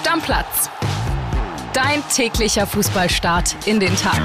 [0.00, 0.70] Stammplatz.
[1.74, 4.18] Dein täglicher Fußballstart in den Tag.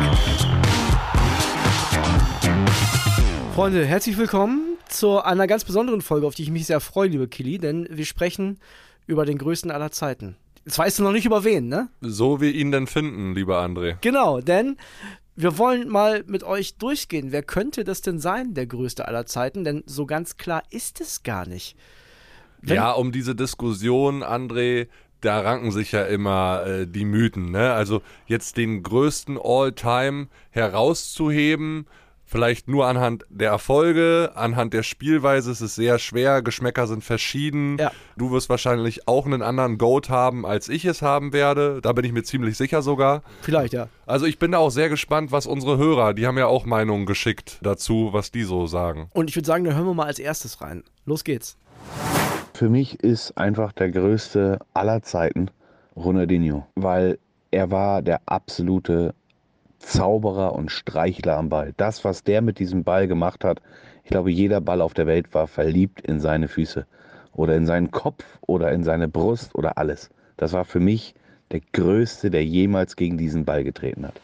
[3.54, 7.28] Freunde, herzlich willkommen zu einer ganz besonderen Folge, auf die ich mich sehr freue, liebe
[7.28, 8.58] Kili, denn wir sprechen
[9.06, 10.38] über den größten aller Zeiten.
[10.64, 11.90] Jetzt weißt du noch nicht über wen, ne?
[12.00, 13.98] So wir ihn denn finden, lieber André.
[14.00, 14.78] Genau, denn
[15.36, 17.34] wir wollen mal mit euch durchgehen.
[17.34, 19.66] Wer könnte das denn sein, der größte aller Zeiten?
[19.66, 21.76] Denn so ganz klar ist es gar nicht.
[22.62, 24.88] Wenn ja, um diese Diskussion, André,
[25.26, 27.52] da ranken sich ja immer äh, die Mythen.
[27.52, 27.74] Ne?
[27.74, 31.88] Also jetzt den größten All-Time herauszuheben,
[32.26, 36.42] vielleicht nur anhand der Erfolge, anhand der Spielweise ist es sehr schwer.
[36.42, 37.78] Geschmäcker sind verschieden.
[37.80, 37.92] Ja.
[38.18, 41.80] Du wirst wahrscheinlich auch einen anderen Goat haben, als ich es haben werde.
[41.82, 43.24] Da bin ich mir ziemlich sicher sogar.
[43.42, 43.88] Vielleicht, ja.
[44.06, 47.06] Also ich bin da auch sehr gespannt, was unsere Hörer, die haben ja auch Meinungen
[47.06, 49.10] geschickt dazu, was die so sagen.
[49.14, 50.84] Und ich würde sagen, da hören wir mal als erstes rein.
[51.06, 51.58] Los geht's.
[52.56, 55.52] Für mich ist einfach der größte aller Zeiten
[55.94, 57.20] Ronaldinho, weil
[57.52, 59.14] er war der absolute
[59.80, 61.74] Zauberer und Streichler am Ball.
[61.76, 63.62] Das, was der mit diesem Ball gemacht hat,
[64.06, 66.86] ich glaube, jeder Ball auf der Welt war verliebt in seine Füße
[67.34, 70.10] oder in seinen Kopf oder in seine Brust oder alles.
[70.38, 71.14] Das war für mich
[71.52, 74.22] der größte, der jemals gegen diesen Ball getreten hat.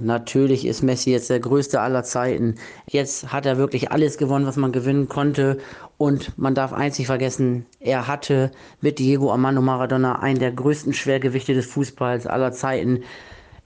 [0.00, 2.56] Natürlich ist Messi jetzt der größte aller Zeiten.
[2.86, 5.58] Jetzt hat er wirklich alles gewonnen, was man gewinnen konnte.
[5.98, 11.54] Und man darf nicht vergessen, er hatte mit Diego Armando Maradona einen der größten Schwergewichte
[11.54, 13.04] des Fußballs aller Zeiten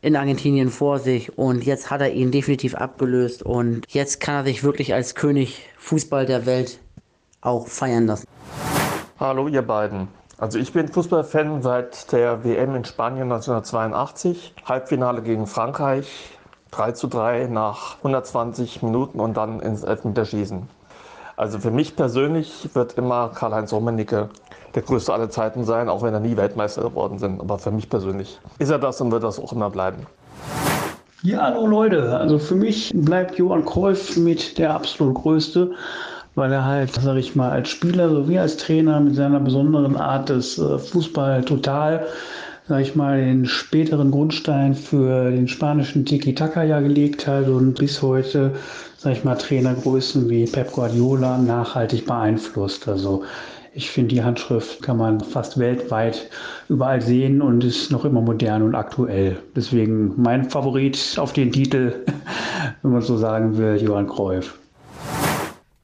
[0.02, 1.38] in Argentinien vor sich.
[1.38, 3.42] Und jetzt hat er ihn definitiv abgelöst.
[3.42, 6.78] Und jetzt kann er sich wirklich als König Fußball der Welt
[7.40, 8.26] auch feiern lassen.
[9.18, 10.17] Hallo ihr beiden.
[10.40, 14.54] Also ich bin Fußballfan seit der WM in Spanien 1982.
[14.64, 16.06] Halbfinale gegen Frankreich.
[16.70, 20.68] 3 zu 3 nach 120 Minuten und dann ins Elfmeterschießen.
[21.36, 24.28] Also für mich persönlich wird immer Karl-Heinz Rummenigge
[24.76, 27.40] der größte aller Zeiten sein, auch wenn er nie Weltmeister geworden sind.
[27.40, 30.06] Aber für mich persönlich ist er das und wird das auch immer bleiben.
[31.22, 32.16] Ja, hallo Leute.
[32.16, 35.72] Also für mich bleibt Johann Cruyff mit der absolut größte
[36.38, 40.28] weil er halt, sag ich mal, als Spieler sowie als Trainer mit seiner besonderen Art
[40.28, 42.06] des äh, Fußball total,
[42.68, 48.00] sag ich mal, den späteren Grundstein für den spanischen Tiki-Taka ja gelegt hat und bis
[48.02, 48.52] heute,
[48.96, 52.86] sag ich mal, Trainergrößen wie Pep Guardiola nachhaltig beeinflusst.
[52.88, 53.24] Also
[53.74, 56.30] ich finde, die Handschrift kann man fast weltweit
[56.68, 59.36] überall sehen und ist noch immer modern und aktuell.
[59.56, 61.94] Deswegen mein Favorit auf den Titel,
[62.82, 64.58] wenn man so sagen will, Johann Cruyff.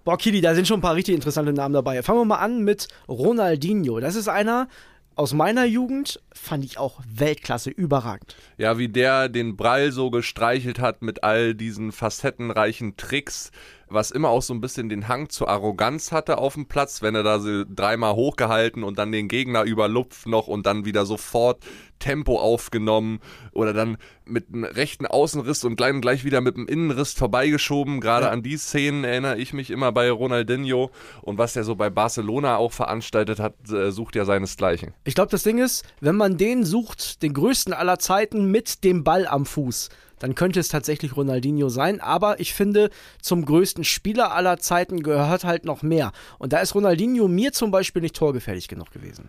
[0.04, 2.02] Boah, Kili, da sind schon ein paar richtig interessante Namen dabei.
[2.02, 4.00] Fangen wir mal an mit Ronaldinho.
[4.00, 4.68] Das ist einer,
[5.14, 8.36] aus meiner Jugend fand ich auch Weltklasse überragend.
[8.58, 13.50] Ja, wie der den Brall so gestreichelt hat mit all diesen facettenreichen Tricks
[13.94, 17.14] was immer auch so ein bisschen den Hang zur Arroganz hatte auf dem Platz, wenn
[17.14, 21.64] er da so dreimal hochgehalten und dann den Gegner überlupft noch und dann wieder sofort
[21.98, 23.20] Tempo aufgenommen
[23.52, 23.96] oder dann
[24.26, 28.00] mit einem rechten Außenriss und gleich, gleich wieder mit einem Innenriss vorbeigeschoben.
[28.00, 28.32] Gerade ja.
[28.32, 30.90] an die Szenen erinnere ich mich immer bei Ronaldinho
[31.22, 34.92] und was er so bei Barcelona auch veranstaltet hat, äh, sucht ja seinesgleichen.
[35.04, 39.04] Ich glaube, das Ding ist, wenn man den sucht, den größten aller Zeiten mit dem
[39.04, 39.88] Ball am Fuß,
[40.24, 42.00] dann könnte es tatsächlich Ronaldinho sein.
[42.00, 42.88] Aber ich finde,
[43.20, 46.12] zum größten Spieler aller Zeiten gehört halt noch mehr.
[46.38, 49.28] Und da ist Ronaldinho mir zum Beispiel nicht torgefährlich genug gewesen.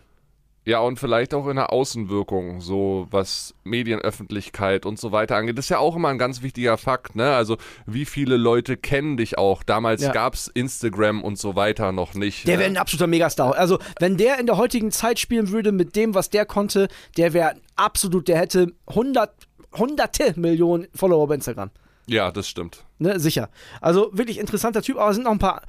[0.63, 5.57] Ja, und vielleicht auch in der Außenwirkung, so was Medienöffentlichkeit und so weiter angeht.
[5.57, 7.35] Das ist ja auch immer ein ganz wichtiger Fakt, ne?
[7.35, 9.63] Also, wie viele Leute kennen dich auch?
[9.63, 10.13] Damals ja.
[10.13, 12.47] gab es Instagram und so weiter noch nicht.
[12.47, 13.53] Der wäre ein absoluter Megastar.
[13.53, 17.33] Also, wenn der in der heutigen Zeit spielen würde mit dem, was der konnte, der
[17.33, 19.29] wäre absolut, der hätte 100
[19.77, 21.71] hunderte Millionen Follower bei Instagram.
[22.07, 22.84] Ja, das stimmt.
[22.97, 23.49] Ne, sicher.
[23.81, 25.63] Also wirklich interessanter Typ, aber es sind noch ein paar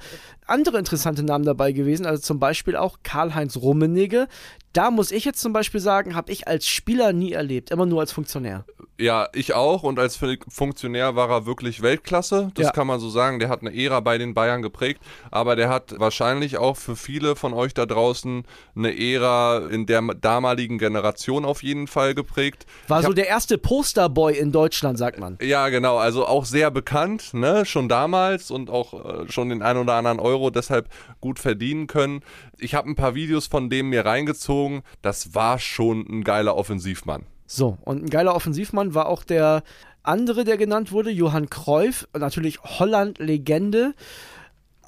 [0.45, 2.05] andere interessante Namen dabei gewesen.
[2.05, 4.27] Also zum Beispiel auch Karl-Heinz Rummenigge.
[4.71, 7.99] Da muss ich jetzt zum Beispiel sagen, habe ich als Spieler nie erlebt, immer nur
[7.99, 8.63] als Funktionär.
[8.99, 9.83] Ja, ich auch.
[9.83, 12.51] Und als Funktionär war er wirklich Weltklasse.
[12.55, 12.71] Das ja.
[12.71, 13.39] kann man so sagen.
[13.39, 15.01] Der hat eine Ära bei den Bayern geprägt.
[15.29, 18.43] Aber der hat wahrscheinlich auch für viele von euch da draußen
[18.75, 22.65] eine Ära in der damaligen Generation auf jeden Fall geprägt.
[22.87, 25.37] War ich so der erste Posterboy in Deutschland, sagt man.
[25.41, 25.97] Ja, genau.
[25.97, 27.65] Also auch sehr bekannt, ne?
[27.65, 30.89] Schon damals und auch äh, schon den ein oder anderen Euro deshalb
[31.21, 32.21] gut verdienen können.
[32.57, 34.83] Ich habe ein paar Videos von dem mir reingezogen.
[35.01, 37.25] Das war schon ein geiler Offensivmann.
[37.45, 39.63] So, und ein geiler Offensivmann war auch der
[40.03, 43.93] andere, der genannt wurde, Johann Cruyff, natürlich Holland-Legende.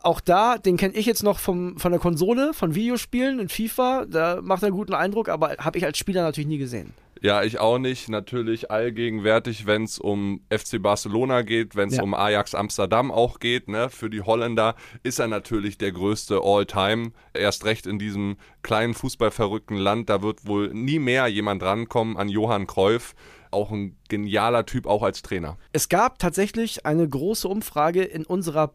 [0.01, 4.05] Auch da, den kenne ich jetzt noch vom, von der Konsole, von Videospielen in FIFA.
[4.05, 6.93] Da macht er einen guten Eindruck, aber habe ich als Spieler natürlich nie gesehen.
[7.21, 8.07] Ja, ich auch nicht.
[8.09, 12.03] Natürlich allgegenwärtig, wenn es um FC Barcelona geht, wenn es Ja.
[12.03, 13.67] um Ajax Amsterdam auch geht.
[13.67, 13.89] Ne?
[13.89, 17.11] Für die Holländer ist er natürlich der größte All-Time.
[17.33, 20.09] Erst recht in diesem kleinen fußballverrückten Land.
[20.09, 23.15] Da wird wohl nie mehr jemand rankommen an Johann Cruyff.
[23.51, 25.57] Auch ein genialer Typ, auch als Trainer.
[25.73, 28.67] Es gab tatsächlich eine große Umfrage in unserer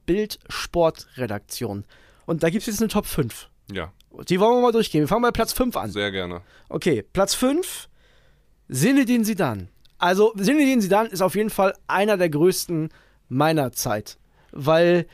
[0.75, 1.85] Bild-Sport-Redaktion.
[2.27, 3.49] Und da gibt es jetzt eine Top 5.
[3.73, 3.93] Ja,
[4.29, 5.01] Die wollen wir mal durchgehen.
[5.03, 5.91] Wir fangen bei Platz 5 an.
[5.91, 6.43] sehr gerne.
[6.69, 7.89] Okay, Platz 5,
[8.71, 9.69] Zinedine Zidane.
[9.99, 12.91] Also, Zinedine Zidane ist auf jeden Fall einer der größten
[13.29, 14.19] meiner Zeit.
[14.53, 15.07] Weil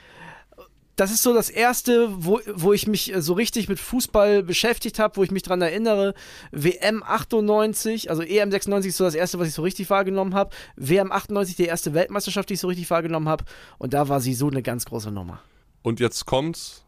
[1.01, 4.99] das ist so das erste, wo, wo ich mich äh, so richtig mit Fußball beschäftigt
[4.99, 6.13] habe, wo ich mich dran erinnere.
[6.53, 10.55] WM 98, also EM 96 ist so das erste, was ich so richtig wahrgenommen habe.
[10.77, 13.45] WM 98, die erste Weltmeisterschaft, die ich so richtig wahrgenommen habe.
[13.79, 15.41] Und da war sie so eine ganz große Nummer.
[15.83, 16.85] Und jetzt kommt's.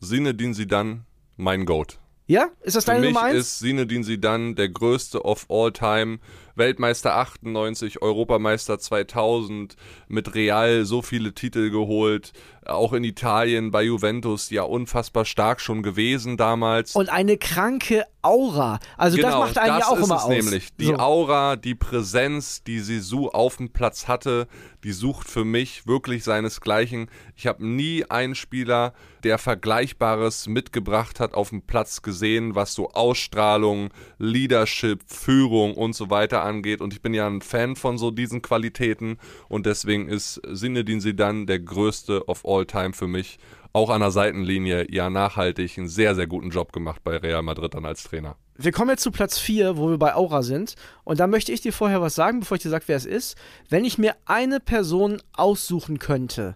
[0.00, 1.04] Zinedine Zidane,
[1.36, 1.98] mein Goat.
[2.26, 2.48] Ja?
[2.62, 3.36] Ist das Für deine mich Nummer 1?
[3.36, 6.18] ist Zinedine Zidane der größte of all time.
[6.56, 9.76] Weltmeister 98, Europameister 2000,
[10.08, 12.32] mit Real so viele Titel geholt.
[12.66, 16.94] Auch in Italien bei Juventus ja unfassbar stark schon gewesen damals.
[16.94, 18.78] Und eine kranke Aura.
[18.96, 20.28] Also das macht einen ja das auch ist immer es aus.
[20.30, 20.68] nämlich.
[20.76, 20.96] Die So.
[20.96, 24.48] Aura, die Präsenz, die Sisu auf dem Platz hatte,
[24.82, 27.10] die sucht für mich wirklich seinesgleichen.
[27.36, 28.94] Ich habe nie einen Spieler,
[29.24, 36.10] der Vergleichbares mitgebracht hat, auf dem Platz gesehen, was so Ausstrahlung, Leadership, Führung und so
[36.10, 36.80] weiter angeht.
[36.82, 39.18] Und ich bin ja ein Fan von so diesen Qualitäten
[39.48, 43.38] und deswegen ist Zinedine Zidane der größte of all time für mich.
[43.72, 47.74] Auch an der Seitenlinie, ja nachhaltig, einen sehr, sehr guten Job gemacht bei Real Madrid
[47.74, 48.36] dann als Trainer.
[48.56, 50.76] Wir kommen jetzt zu Platz 4, wo wir bei Aura sind.
[51.02, 53.36] Und da möchte ich dir vorher was sagen, bevor ich dir sage, wer es ist.
[53.68, 56.54] Wenn ich mir eine Person aussuchen könnte,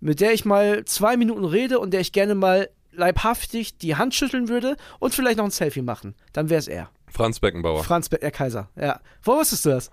[0.00, 4.14] mit der ich mal zwei Minuten rede und der ich gerne mal leibhaftig die Hand
[4.14, 6.88] schütteln würde und vielleicht noch ein Selfie machen, dann wäre es er.
[7.08, 7.84] Franz Beckenbauer.
[7.84, 8.70] Franz Be der Kaiser.
[8.76, 9.00] Ja.
[9.22, 9.90] Wo wusstest du das?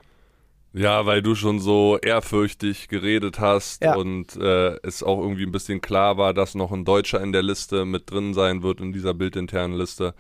[0.74, 3.96] Ja, weil du schon so ehrfürchtig geredet hast Ja.
[3.96, 7.44] und äh, es auch irgendwie ein bisschen klar war, dass noch ein Deutscher in der
[7.44, 10.16] Liste mit drin sein wird in dieser bildinternen Liste.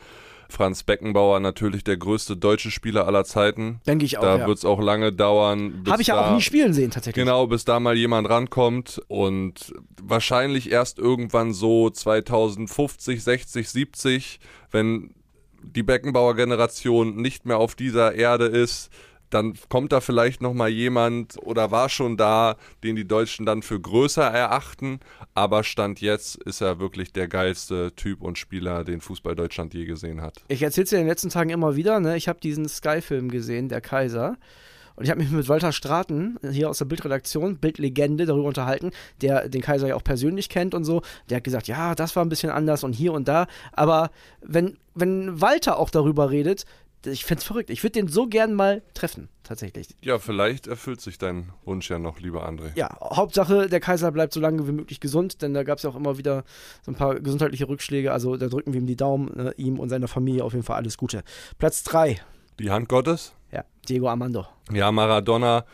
[0.50, 3.82] Franz Beckenbauer natürlich der größte deutsche Spieler aller Zeiten.
[3.88, 4.22] Denke ich auch.
[4.22, 4.48] Da ja.
[4.48, 5.84] wird es auch lange dauern.
[5.90, 7.26] Habe ich ja auch nie spielen sehen, tatsächlich.
[7.26, 14.40] Genau, bis da mal jemand rankommt und wahrscheinlich erst irgendwann so 2050, 60, 70,
[14.70, 15.16] wenn
[15.64, 18.92] die Beckenbauer Generation nicht mehr auf dieser Erde ist,
[19.34, 23.62] dann kommt da vielleicht noch mal jemand oder war schon da, den die Deutschen dann
[23.62, 25.00] für größer erachten,
[25.34, 29.86] aber stand jetzt ist er wirklich der geilste Typ und Spieler, den Fußball Deutschland je
[29.86, 30.42] gesehen hat.
[30.48, 32.16] Ich erzähle es dir in den letzten Tagen immer wieder, ne?
[32.18, 34.38] Ich habe diesen Sky-Film gesehen, Der Kaiser.
[34.96, 38.92] Und ich habe mich mit Walter Straten, hier aus der Bildredaktion, Bildlegende, darüber unterhalten,
[39.22, 41.02] der den Kaiser ja auch persönlich kennt und so.
[41.30, 43.48] Der hat gesagt, ja, das war ein bisschen anders und hier und da.
[43.72, 46.66] Aber wenn, wenn Walter auch darüber redet,
[47.06, 47.70] ich find's verrückt.
[47.70, 49.88] Ich würde den so gern mal treffen, tatsächlich.
[50.02, 52.72] Ja, vielleicht erfüllt sich dein Wunsch ja noch, lieber André.
[52.76, 55.90] Ja, Hauptsache, der Kaiser bleibt so lange wie möglich gesund, denn da gab es ja
[55.90, 56.44] auch immer wieder
[56.84, 58.12] so ein paar gesundheitliche Rückschläge.
[58.12, 59.54] Also da drücken wir ihm die Daumen, ne?
[59.58, 61.24] ihm und seiner Familie auf jeden Fall alles Gute.
[61.58, 62.20] Platz 3,
[62.60, 63.34] Die Hand Gottes?
[63.52, 64.46] ja, Diego Armando.
[64.72, 65.66] Ja, Maradona,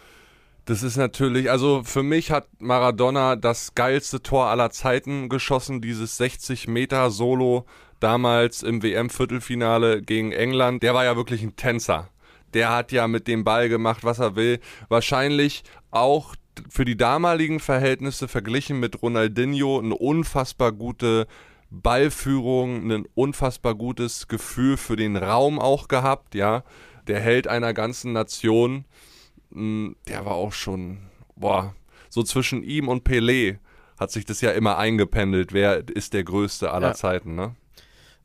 [0.69, 6.17] das ist natürlich, also für mich hat Maradona das geilste Tor aller Zeiten geschossen, dieses
[6.17, 7.65] 60 Meter Solo
[7.99, 10.83] damals im WM-Viertelfinale gegen England.
[10.83, 12.09] Der war ja wirklich ein Tänzer.
[12.53, 14.59] Der hat ja mit dem Ball gemacht, was er will.
[14.89, 16.35] Wahrscheinlich auch
[16.69, 21.25] für die damaligen Verhältnisse verglichen mit Ronaldinho eine unfassbar gute
[21.71, 26.63] Ballführung, ein unfassbar gutes Gefühl für den Raum auch gehabt, ja.
[27.07, 28.85] Der Held einer ganzen Nation,
[29.51, 30.99] der war auch schon,
[31.35, 31.73] boah,
[32.09, 33.57] so zwischen ihm und Pelé
[33.99, 36.93] hat sich das ja immer eingependelt, wer ist der Größte aller Ja.
[36.93, 37.55] Zeiten, ne?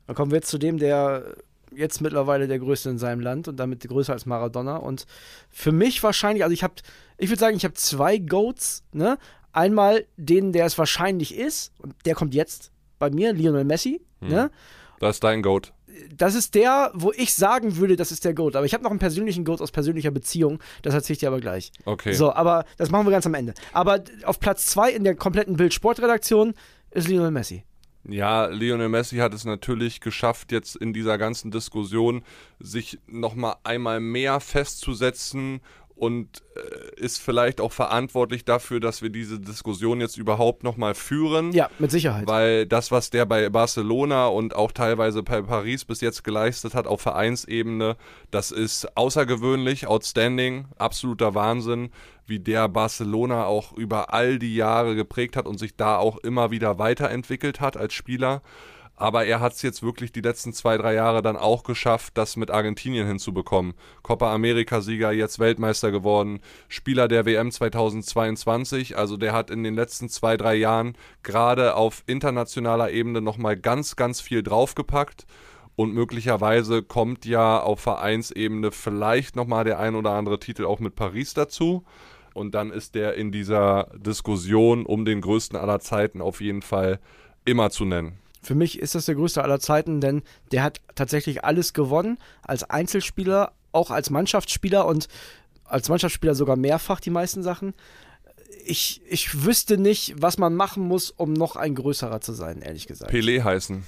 [0.07, 1.35] Dann kommen wir jetzt zu dem, der
[1.75, 4.77] jetzt mittlerweile der Größte in seinem Land und damit größer als Maradona.
[4.77, 5.05] Und
[5.49, 6.75] für mich wahrscheinlich, also ich habe,
[7.17, 9.17] ich würde sagen, ich habe zwei Goats, ne?
[9.51, 14.51] Einmal den, der es wahrscheinlich ist, und der kommt jetzt bei mir, Lionel Messi, ne?
[14.99, 15.73] Das ist dein Goat.
[16.15, 18.55] Das ist der, wo ich sagen würde, das ist der Goat.
[18.55, 21.39] Aber ich habe noch einen persönlichen Goat aus persönlicher Beziehung, das erzähle ich dir aber
[21.39, 21.71] gleich.
[21.85, 22.13] Okay.
[22.13, 23.53] So, aber das machen wir ganz am Ende.
[23.73, 26.53] Aber auf Platz zwei in der kompletten Bild-Sportredaktion
[26.91, 27.63] ist Lionel Messi.
[28.07, 32.23] Ja, Lionel Messi hat es natürlich geschafft, jetzt in dieser ganzen Diskussion
[32.59, 35.61] sich nochmal einmal mehr festzusetzen
[35.95, 41.53] und äh, ist vielleicht auch verantwortlich dafür, dass wir diese Diskussion jetzt überhaupt nochmal führen.
[41.53, 42.27] Ja, mit Sicherheit.
[42.27, 46.85] Weil das, was der bei Barcelona und auch teilweise bei Paris bis jetzt geleistet hat
[46.85, 47.95] auf Vereinsebene,
[48.29, 51.91] das ist außergewöhnlich, outstanding, absoluter Wahnsinn,
[52.25, 56.51] wie der Barcelona auch über all die Jahre geprägt hat und sich da auch immer
[56.51, 58.41] wieder weiterentwickelt hat als Spieler.
[58.97, 62.37] Aber er hat es jetzt wirklich die letzten zwei, drei Jahre dann auch geschafft, das
[62.37, 63.73] mit Argentinien hinzubekommen.
[64.03, 68.97] Copa America-Sieger, jetzt Weltmeister geworden, Spieler der WM 2022.
[68.97, 73.97] Also der hat in den letzten zwei, drei Jahren gerade auf internationaler Ebene nochmal ganz,
[73.97, 75.25] ganz viel draufgepackt.
[75.75, 80.95] Und möglicherweise kommt ja auf Vereinsebene vielleicht nochmal der ein oder andere Titel auch mit
[80.95, 81.83] Paris dazu.
[82.33, 86.99] Und dann ist der in dieser Diskussion um den größten aller Zeiten auf jeden Fall
[87.43, 88.19] immer zu nennen.
[88.45, 90.21] Für mich ist das der größte aller Zeiten, denn
[90.51, 92.19] der hat tatsächlich alles gewonnen.
[92.43, 95.07] Als Einzelspieler, auch als Mannschaftsspieler und
[95.63, 97.73] als Mannschaftsspieler sogar mehrfach die meisten Sachen.
[98.63, 102.85] Ich, ich wüsste nicht, was man machen muss, um noch ein größerer zu sein, ehrlich
[102.85, 103.11] gesagt.
[103.11, 103.83] Pelé heißen.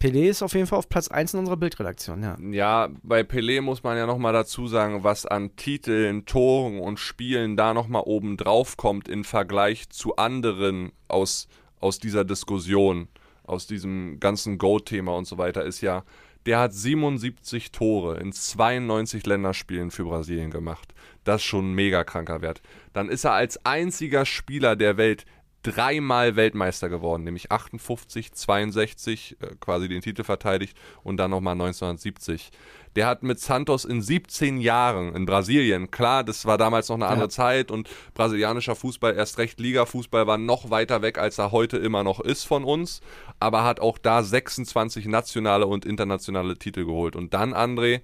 [0.00, 2.36] Pelé ist auf jeden Fall auf Platz 1 in unserer Bildredaktion, ja.
[2.50, 7.56] Ja, bei Pelé muss man ja nochmal dazu sagen, was an Titeln, Toren und Spielen
[7.56, 11.48] da nochmal oben drauf kommt im Vergleich zu anderen aus,
[11.80, 13.08] aus dieser Diskussion
[13.44, 16.04] aus diesem ganzen Go-Thema und so weiter ist ja,
[16.46, 20.94] der hat 77 Tore in 92 Länderspielen für Brasilien gemacht.
[21.24, 22.60] Das ist schon ein mega kranker Wert.
[22.92, 25.24] Dann ist er als einziger Spieler der Welt
[25.64, 32.50] dreimal Weltmeister geworden, nämlich 58, 62, äh, quasi den Titel verteidigt und dann nochmal 1970.
[32.96, 37.06] Der hat mit Santos in 17 Jahren in Brasilien, klar, das war damals noch eine
[37.06, 37.30] andere ja.
[37.30, 42.04] Zeit und brasilianischer Fußball, erst recht Liga-Fußball, war noch weiter weg, als er heute immer
[42.04, 43.00] noch ist von uns,
[43.40, 47.16] aber hat auch da 26 nationale und internationale Titel geholt.
[47.16, 48.02] Und dann, André,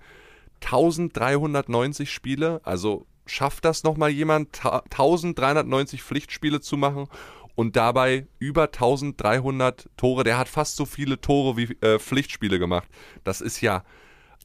[0.63, 7.07] 1390 Spiele, also schafft das nochmal jemand, 1390 Pflichtspiele zu machen
[7.61, 10.25] und dabei über 1300 Tore.
[10.25, 12.89] Der hat fast so viele Tore wie äh, Pflichtspiele gemacht.
[13.23, 13.85] Das ist ja,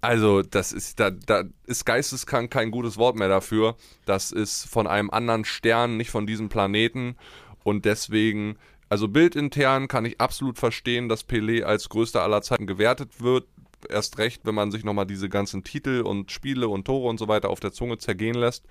[0.02, 3.78] also, das ist, da, da ist geisteskrank kein gutes Wort mehr dafür.
[4.06, 7.16] Das ist von einem anderen Stern, nicht von diesem Planeten.
[7.64, 8.58] Und deswegen,
[8.90, 13.48] also bildintern kann ich absolut verstehen, dass Pelé als größter aller Zeiten gewertet wird.
[13.88, 17.30] Erst recht, wenn man sich nochmal diese ganzen Titel und Spiele und Tore und so
[17.30, 18.66] weiter auf der Zunge zergehen lässt.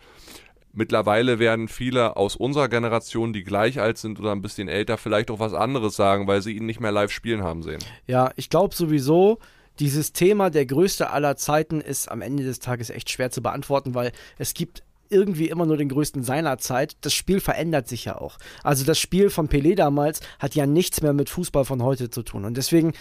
[0.76, 5.30] Mittlerweile werden viele aus unserer Generation, die gleich alt sind oder ein bisschen älter, vielleicht
[5.30, 7.78] auch was anderes sagen, weil sie ihn nicht mehr live spielen haben sehen.
[8.06, 9.38] Ja, ich glaube sowieso,
[9.78, 13.94] dieses Thema der größte aller Zeiten ist am Ende des Tages echt schwer zu beantworten,
[13.94, 16.96] weil es gibt irgendwie immer nur den größten seiner Zeit.
[17.02, 18.38] Das Spiel verändert sich ja auch.
[18.62, 22.22] Also das Spiel von Pelé damals hat ja nichts mehr mit Fußball von heute zu
[22.22, 22.44] tun.
[22.44, 22.94] Und deswegen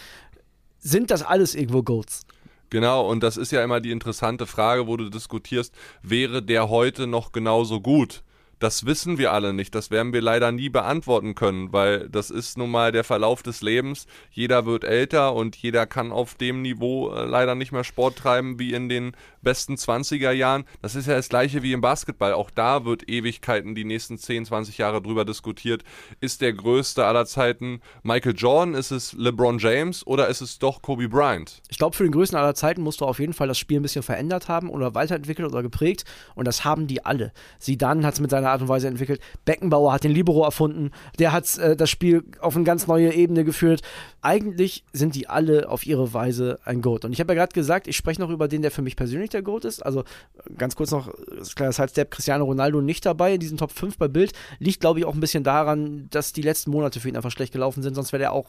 [0.79, 2.25] sind das alles irgendwo Goats.
[2.73, 7.05] Genau, und das ist ja immer die interessante Frage, wo du diskutierst, wäre der heute
[7.05, 8.23] noch genauso gut?
[8.63, 9.75] Das wissen wir alle nicht.
[9.75, 13.61] Das werden wir leider nie beantworten können, weil das ist nun mal der Verlauf des
[13.61, 14.07] Lebens.
[14.31, 18.59] Jeder wird älter und jeder kann auf dem Niveau äh, leider nicht mehr Sport treiben
[18.59, 20.63] wie in den besten 20er Jahren.
[20.81, 22.31] Das ist ja das gleiche wie im Basketball.
[22.31, 25.83] Auch da wird Ewigkeiten die nächsten 10, 20 Jahre drüber diskutiert.
[26.21, 28.75] Ist der größte aller Zeiten Michael Jordan?
[28.75, 31.61] Ist es LeBron James oder ist es doch Kobe Bryant?
[31.67, 33.83] Ich glaube, für den größten aller Zeiten musst du auf jeden Fall das Spiel ein
[33.83, 36.05] bisschen verändert haben oder weiterentwickelt oder geprägt.
[36.33, 37.33] Und das haben die alle.
[37.59, 39.19] Sidan hat es mit seiner Art und Weise entwickelt.
[39.45, 40.91] Beckenbauer hat den Libero erfunden.
[41.19, 43.81] Der hat äh, das Spiel auf eine ganz neue Ebene geführt.
[44.21, 47.05] Eigentlich sind die alle auf ihre Weise ein Goat.
[47.05, 49.29] Und ich habe ja gerade gesagt, ich spreche noch über den, der für mich persönlich
[49.31, 49.85] der Goat ist.
[49.85, 50.03] Also
[50.57, 54.07] ganz kurz noch, das kleine Sidestep, Cristiano Ronaldo nicht dabei in diesen Top 5 bei
[54.07, 54.33] Bild.
[54.59, 57.53] Liegt, glaube ich, auch ein bisschen daran, dass die letzten Monate für ihn einfach schlecht
[57.53, 57.95] gelaufen sind.
[57.95, 58.47] Sonst wäre der auch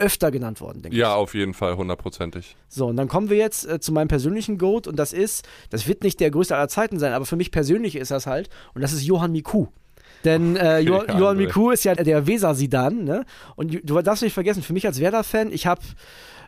[0.00, 1.10] öfter genannt worden, denke ja, ich.
[1.10, 2.56] Ja, auf jeden Fall, hundertprozentig.
[2.68, 5.86] So, und dann kommen wir jetzt äh, zu meinem persönlichen Goat und das ist, das
[5.86, 8.82] wird nicht der größte aller Zeiten sein, aber für mich persönlich ist das halt und
[8.82, 9.66] das ist Johann Miku.
[10.24, 13.24] Denn äh, jo Johann Miku ist ja der Weser-Sidan, ne?
[13.56, 15.82] Und du darfst nicht vergessen, für mich als Werder-Fan, ich habe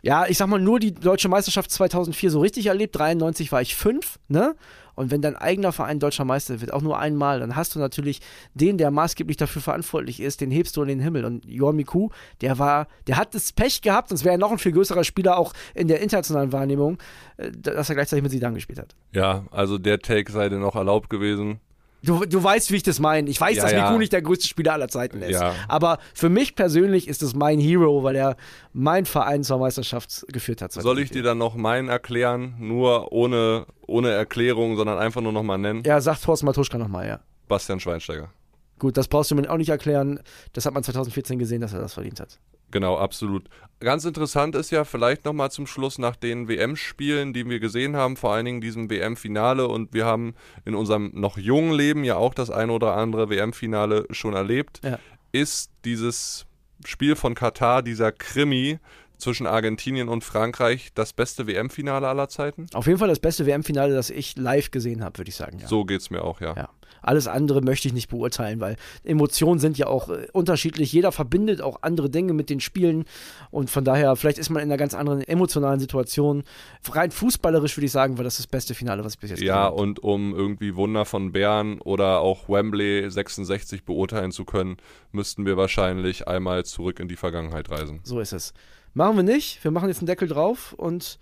[0.03, 2.97] ja, ich sag mal, nur die deutsche Meisterschaft 2004 so richtig erlebt.
[2.97, 4.55] 93 war ich fünf, ne?
[4.95, 8.21] Und wenn dein eigener Verein deutscher Meister wird, auch nur einmal, dann hast du natürlich
[8.53, 11.25] den, der maßgeblich dafür verantwortlich ist, den hebst du in den Himmel.
[11.25, 12.11] Und Johan Miku,
[12.43, 15.39] der war, der hat das Pech gehabt, sonst wäre er noch ein viel größerer Spieler
[15.39, 16.99] auch in der internationalen Wahrnehmung,
[17.39, 18.95] äh, dass er gleichzeitig mit Sidan gespielt hat.
[19.13, 21.61] Ja, also der Take sei dir noch erlaubt gewesen.
[22.05, 23.31] Du, du weißt, wie ich das meine.
[23.31, 23.87] Ich weiß, ja, dass ja.
[23.87, 25.41] Miku nicht der größte Spieler aller Zeiten ist.
[25.41, 25.55] Ja.
[25.69, 28.37] Aber für mich persönlich ist es mein Hero, weil er
[28.73, 30.73] mein Verein zur Meisterschaft geführt hat.
[30.73, 32.57] Soll ich dir dann noch meinen erklären?
[32.59, 35.83] Nur ohne, ohne Erklärung, sondern einfach nur nochmal nennen?
[35.87, 37.21] Ja, sagt Thorsten Matuschka nochmal, ja.
[37.47, 38.31] Bastian Schweinsteiger.
[38.79, 40.19] Gut, das brauchst du mir auch nicht erklären.
[40.55, 42.41] Das hat man 2014 gesehen, dass er das verdient hat.
[42.73, 43.49] Genau, absolut.
[43.79, 48.17] Ganz interessant ist ja vielleicht nochmal zum Schluss nach den WM-Spielen, die wir gesehen haben,
[48.17, 52.33] vor allen Dingen diesem WM-Finale und wir haben in unserem noch jungen Leben ja auch
[52.33, 54.99] das eine oder andere WM-Finale schon erlebt, ja.
[55.33, 56.47] ist dieses
[56.85, 58.79] Spiel von Katar, dieser Krimi
[59.19, 62.67] zwischen Argentinien und Frankreich das beste WM-Finale aller Zeiten?
[62.73, 65.59] Auf jeden Fall das beste WM-Finale, das ich live gesehen habe, würde ich sagen.
[65.61, 65.69] Ja.
[65.69, 66.55] So geht's mir auch, ja.
[66.57, 66.69] ja.
[67.03, 70.93] Alles andere möchte ich nicht beurteilen, weil Emotionen sind ja auch äh, unterschiedlich.
[70.93, 73.05] Jeder verbindet auch andere Dinge mit den Spielen
[73.51, 76.45] und von daher, vielleicht ist man in einer ganz anderen emotionalen Situation.
[76.89, 79.67] Rein fußballerisch würde ich sagen, war das das beste Finale, was ich bis jetzt Ja,
[79.67, 84.77] und um irgendwie Wunder von Bern oder auch Wembley 66 beurteilen zu können,
[85.11, 88.01] müssten wir wahrscheinlich einmal zurück in die Vergangenheit reisen.
[88.05, 88.55] So ist es.
[88.95, 89.63] Machen wir nicht.
[89.65, 91.19] Wir machen jetzt einen Deckel drauf und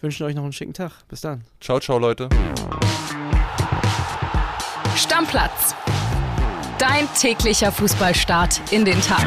[0.00, 0.92] wünschen euch noch einen schicken Tag.
[1.08, 1.44] Bis dann.
[1.60, 2.28] Ciao, ciao, Leute.
[4.96, 5.74] Stammplatz.
[6.78, 9.26] Dein täglicher Fußballstart in den Tag.